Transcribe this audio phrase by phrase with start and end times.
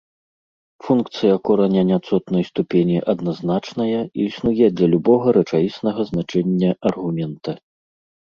[0.85, 7.51] Функцыя кораня няцотнай ступені адназначная і існуе для любога рэчаіснага значэння аргумента.